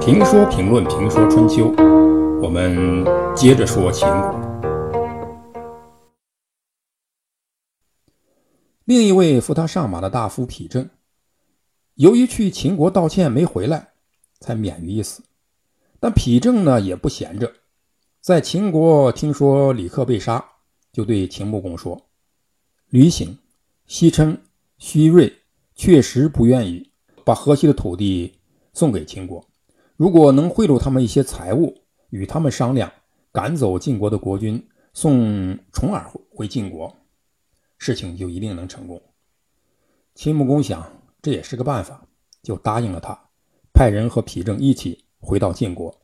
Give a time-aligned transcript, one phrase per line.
[0.00, 1.74] 评说评论评说春秋，
[2.40, 3.04] 我们
[3.34, 4.34] 接着说秦国。
[8.84, 10.88] 另一位扶他上马的大夫丕正，
[11.94, 13.88] 由于去秦国道歉没回来，
[14.38, 15.24] 才免于一死。
[15.98, 17.52] 但丕正呢也不闲着，
[18.20, 20.44] 在秦国听说李克被杀，
[20.92, 22.00] 就对秦穆公说
[22.90, 23.36] ：“吕醒、
[23.86, 24.38] 西称、
[24.78, 25.32] 虚瑞
[25.76, 26.90] 确实不愿意
[27.24, 28.38] 把河西的土地
[28.72, 29.46] 送给秦国。
[29.96, 32.90] 如果能贿赂他们一些财物，与他们商量
[33.30, 36.96] 赶走晋国的国君，送重耳回晋国。”
[37.78, 39.00] 事情就一定能成功。
[40.14, 42.08] 秦穆公想，这也是个办法，
[42.42, 43.28] 就答应了他，
[43.74, 45.94] 派人和丕正一起回到晋国，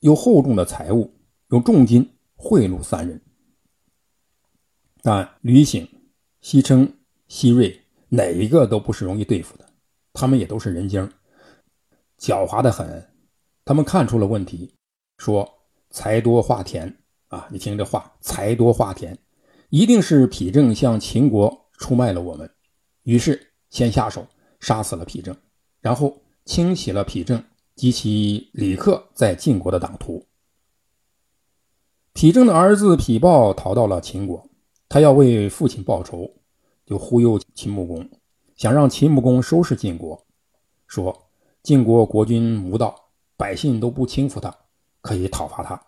[0.00, 1.12] 用厚重的财物，
[1.48, 3.20] 用重金贿赂三人。
[5.02, 5.88] 但吕醒、
[6.40, 6.92] 西称、
[7.26, 9.66] 西瑞哪一个都不是容易对付的，
[10.12, 11.10] 他们也都是人精，
[12.18, 13.06] 狡猾的很。
[13.64, 14.74] 他们看出了问题，
[15.18, 15.46] 说
[15.90, 16.96] ：“财多话甜
[17.28, 17.46] 啊！
[17.50, 19.16] 你听这话，财多话甜。”
[19.70, 22.50] 一定是丕正向秦国出卖了我们，
[23.02, 24.26] 于是先下手
[24.60, 25.36] 杀死了丕正，
[25.82, 30.24] 然后清洗了丕正及其李克在晋国的党徒。
[32.14, 34.48] 丕正的儿子丕豹逃到了秦国，
[34.88, 36.37] 他要为父亲报仇，
[36.88, 38.08] 就忽悠秦穆公，
[38.56, 40.24] 想让秦穆公收拾晋国，
[40.86, 41.14] 说
[41.62, 42.94] 晋国国君无道，
[43.36, 44.56] 百姓都不轻服他，
[45.02, 45.78] 可以讨伐他。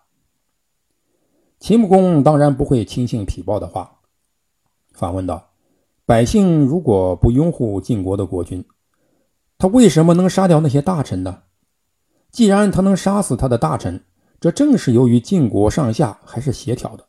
[1.59, 3.99] 秦穆公当然不会轻信匹豹的话，
[4.93, 5.49] 反问道
[6.05, 8.63] ：“百姓如果不拥护晋国的国君，
[9.57, 11.41] 他为什么能杀掉那些大臣呢？
[12.29, 14.03] 既然他能杀死他的大臣，
[14.39, 17.07] 这正是由于晋国上下还是协调的。”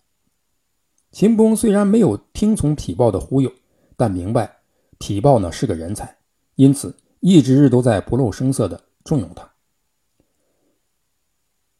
[1.13, 3.53] 秦穆公虽然没有听从匹豹的忽悠，
[3.97, 4.61] 但明白
[4.99, 6.19] 匹豹呢是个人才，
[6.55, 9.53] 因此一直都在不露声色的重用他。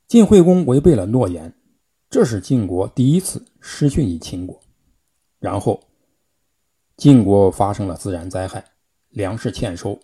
[0.07, 1.55] 晋惠公违背了诺言。
[2.11, 4.61] 这是晋国第一次失信于秦国，
[5.39, 5.83] 然后
[6.99, 8.63] 晋国发生了自然灾害，
[9.09, 9.99] 粮食欠收，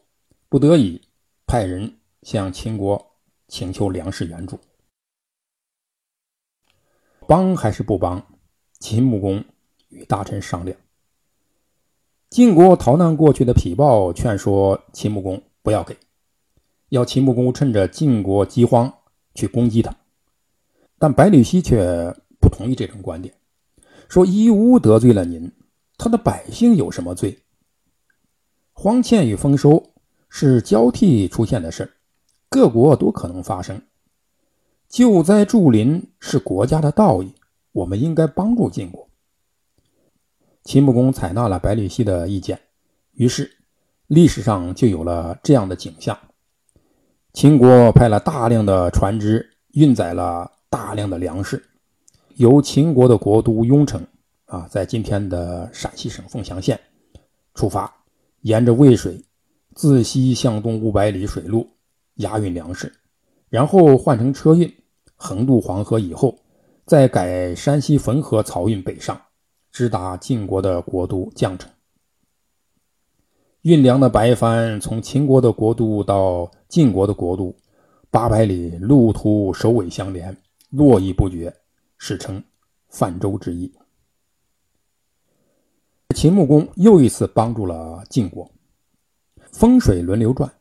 [0.49, 1.03] 不得已
[1.47, 3.15] 派人向秦国
[3.47, 4.59] 请求粮食援助。
[7.27, 8.27] 帮还是不帮？
[8.81, 9.45] 秦穆公
[9.91, 10.75] 与大臣商量。
[12.31, 15.97] 晋国逃难过去的匹豹劝说秦穆公不要给，
[16.91, 18.93] 要秦穆公趁着晋国饥荒
[19.35, 19.97] 去攻击他。
[20.99, 23.35] 但百里奚却不同意这种观点，
[24.11, 25.51] 说：“夷吾得罪了您，
[25.97, 27.39] 他的百姓有什么罪？
[28.75, 29.95] 荒歉与丰收
[30.29, 31.95] 是交替出现的事
[32.51, 33.81] 各国都可能发生。
[34.87, 37.33] 救灾助邻是国家的道义，
[37.73, 39.08] 我们应该帮助晋国。”
[40.69, 42.61] 秦穆公采纳了百里奚的意见，
[43.13, 43.51] 于是
[44.07, 46.15] 历史上就有了这样的景象：
[47.33, 50.53] 秦国派了大量的船只，运载了。
[50.69, 51.65] 大量的粮食
[52.35, 54.07] 由秦国的国都雍城
[54.45, 56.79] 啊，在今天的陕西省凤翔县
[57.55, 57.91] 出发，
[58.43, 59.25] 沿着渭水
[59.75, 61.67] 自西向东五百里水路
[62.17, 62.93] 押运粮食，
[63.49, 64.71] 然后换成车运，
[65.17, 66.39] 横渡黄河以后，
[66.85, 69.19] 再改山西汾河漕运北上，
[69.79, 71.71] 直达晋国的国都绛城。
[73.63, 77.55] 运粮的白帆从秦国的国都到晋国的国都，
[78.11, 80.37] 八百里路途首尾相连。
[80.71, 81.55] 络绎不绝，
[81.97, 82.43] 史称
[82.89, 83.73] 泛舟之役。
[86.13, 88.51] 秦穆公又一次帮助了晋国，
[89.53, 90.53] 风水轮流转，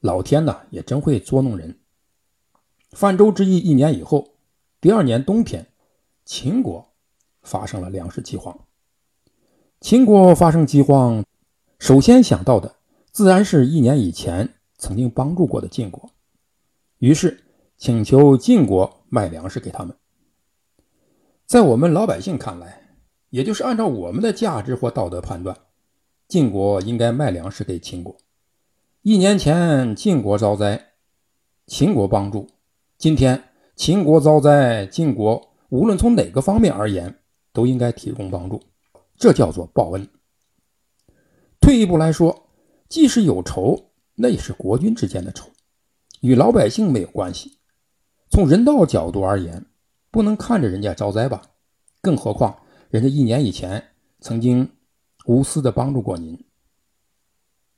[0.00, 1.78] 老天呢也真会捉弄人。
[2.90, 4.34] 泛舟之役一年以后，
[4.80, 5.68] 第二年冬天，
[6.24, 6.91] 秦国
[7.42, 8.58] 发生了粮食饥荒。
[9.80, 11.24] 秦国发生饥荒，
[11.78, 12.74] 首先想到的
[13.10, 16.10] 自然是一年以前曾经帮助过的晋国，
[16.98, 17.44] 于是
[17.76, 18.98] 请求晋国。
[19.14, 19.94] 卖粮食给他们，
[21.44, 22.94] 在我们老百姓看来，
[23.28, 25.54] 也就是按照我们的价值或道德判断，
[26.28, 28.16] 晋国应该卖粮食给秦国。
[29.02, 30.92] 一年前晋国遭灾，
[31.66, 32.46] 秦国帮助；
[32.96, 37.18] 今天秦国遭灾，晋国无论从哪个方面而言，
[37.52, 38.62] 都应该提供帮助。
[39.16, 40.08] 这叫做报恩。
[41.60, 42.48] 退一步来说，
[42.88, 45.50] 即使有仇，那也是国君之间的仇，
[46.20, 47.58] 与老百姓没有关系。
[48.30, 49.66] 从人道角度而言，
[50.10, 51.42] 不能看着人家遭灾吧？
[52.00, 54.72] 更何况人家一年以前曾经
[55.26, 56.44] 无私的帮助过您。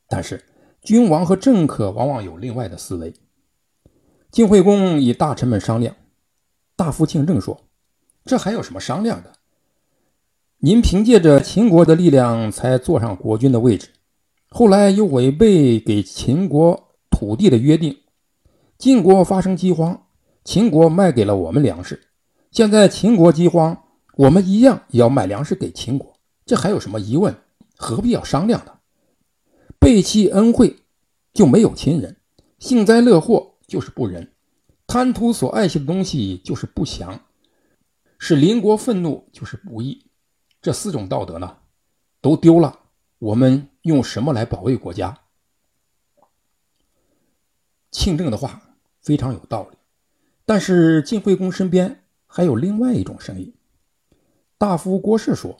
[0.08, 0.42] 但是
[0.80, 3.12] 君王和政客往往有另外的思维。
[4.30, 5.94] 晋惠公与大臣们商量，
[6.74, 7.68] 大夫庆正说
[8.24, 9.32] ：“这还有什么商量的？
[10.58, 13.88] 您凭借着秦国的力量才坐上国君的位置，
[14.48, 17.98] 后来又违背给秦国土地的约定，
[18.78, 20.06] 晋国发生饥荒，
[20.42, 22.00] 秦国卖给了我们粮食。
[22.50, 23.76] 现在秦国饥荒，
[24.16, 26.14] 我们一样也要卖粮食给秦国，
[26.46, 27.34] 这还有什么疑问？
[27.76, 28.72] 何必要商量呢？
[29.78, 30.76] 背弃恩惠
[31.34, 32.16] 就没有亲人，
[32.58, 34.32] 幸灾乐祸就是不仁，
[34.86, 37.20] 贪图所爱惜的东西就是不祥，
[38.18, 40.06] 使邻国愤怒就是不义。
[40.64, 41.58] 这四种道德呢，
[42.22, 42.78] 都丢了，
[43.18, 45.18] 我们用什么来保卫国家？
[47.90, 48.62] 庆正的话
[49.02, 49.76] 非常有道理，
[50.46, 53.54] 但是晋惠公身边还有另外一种声音。
[54.56, 55.58] 大夫郭氏说：“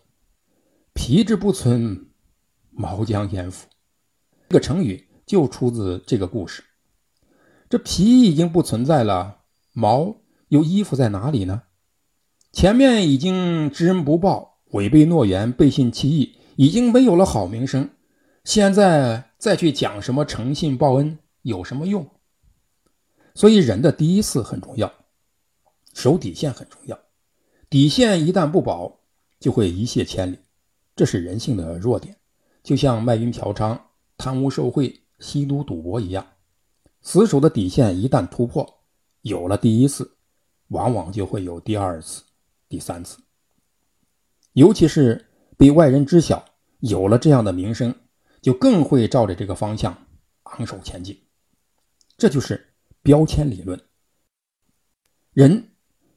[0.94, 2.08] 皮之不存，
[2.70, 3.68] 毛将焉附？”
[4.48, 6.64] 这个成语就出自这个故事。
[7.68, 9.42] 这皮已经不存在了，
[9.74, 10.16] 毛
[10.48, 11.64] 又依附在哪里呢？
[12.52, 14.53] 前面已经知恩不报。
[14.75, 17.91] 违背诺言、背信弃义，已经没有了好名声。
[18.43, 22.05] 现在再去讲什么诚信报恩，有什么用？
[23.37, 24.93] 所以人的第一次很重要，
[25.94, 26.99] 守底线很重要。
[27.71, 28.99] 底线一旦不保，
[29.38, 30.38] 就会一泻千里。
[30.97, 32.17] 这是人性的弱点，
[32.65, 33.79] 就像卖淫嫖娼、
[34.17, 36.26] 贪污受贿、吸毒赌博一样。
[37.00, 38.81] 死守的底线一旦突破，
[39.23, 40.17] 有了第一次，
[40.69, 42.25] 往往就会有第二次、
[42.69, 43.24] 第三次。
[44.54, 46.44] 尤其是被外人知晓，
[46.78, 47.94] 有了这样的名声，
[48.40, 50.06] 就更会照着这个方向
[50.44, 51.20] 昂首前进。
[52.16, 53.80] 这就是标签理论。
[55.32, 55.70] 人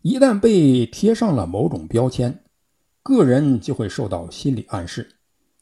[0.04, 2.44] 一旦被贴上了某种标签，
[3.02, 5.16] 个人就会受到心理暗示，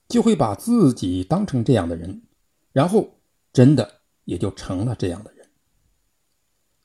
[0.09, 2.23] 就会把自己当成这样的人，
[2.73, 3.21] 然后
[3.53, 5.47] 真的也就成了这样的人。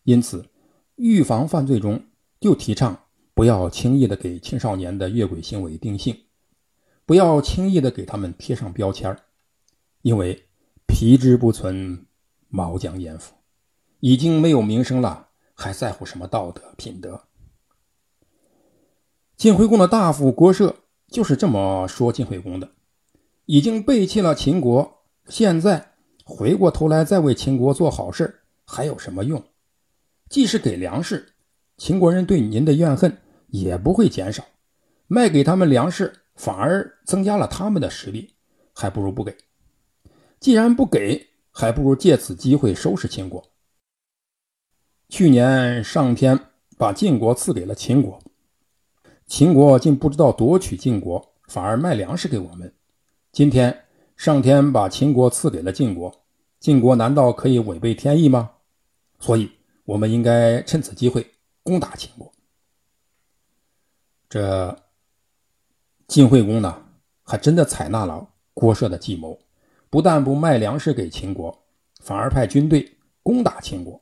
[0.04, 0.48] 因此，
[0.94, 2.04] 预防犯罪中
[2.38, 3.06] 就提倡。
[3.40, 6.14] 不要轻易的给青少年的越轨行为定性，
[7.06, 9.16] 不要轻易的给他们贴上标签
[10.02, 10.44] 因为
[10.86, 12.04] 皮之不存，
[12.50, 13.32] 毛将焉附？
[14.00, 17.22] 已经没有名声了，还在乎什么道德品德？
[19.38, 20.76] 晋惠公的大夫郭射
[21.08, 22.72] 就是这么说晋惠公的：
[23.46, 24.98] 已经背弃了秦国，
[25.30, 25.92] 现在
[26.24, 29.42] 回过头来再为秦国做好事，还有什么用？
[30.28, 31.32] 既是给粮食，
[31.78, 33.16] 秦国人对您的怨恨。
[33.50, 34.44] 也不会减少，
[35.06, 38.34] 卖给他们粮食反而增加了他们的实力，
[38.72, 39.36] 还不如不给。
[40.38, 43.44] 既然不给，还不如借此机会收拾秦国。
[45.08, 46.38] 去年上天
[46.78, 48.18] 把晋国赐给了秦国，
[49.26, 52.72] 秦国竟不知道夺取晋国，反而卖粮食给我们。
[53.32, 53.84] 今天
[54.16, 56.24] 上天把秦国赐给了晋国，
[56.60, 58.52] 晋国难道可以违背天意吗？
[59.18, 59.50] 所以，
[59.84, 61.26] 我们应该趁此机会
[61.62, 62.29] 攻打秦国。
[64.30, 64.84] 这
[66.06, 66.84] 晋惠公呢，
[67.24, 69.36] 还真的采纳了郭射的计谋，
[69.90, 71.64] 不但不卖粮食给秦国，
[72.00, 74.00] 反而派军队攻打秦国。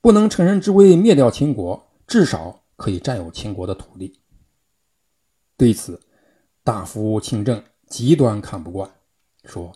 [0.00, 4.18] 不能乘人之危灭掉秦国，至少可以占有秦国的土地。
[5.56, 6.00] 对此，
[6.64, 8.90] 大夫庆正极端看不惯，
[9.44, 9.72] 说：“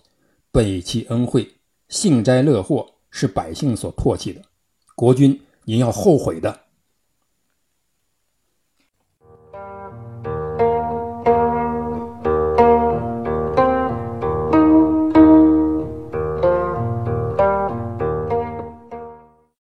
[0.51, 1.49] 背弃恩惠、
[1.89, 4.43] 幸灾乐祸是百姓所唾弃的，
[4.97, 6.63] 国君您要后悔的。”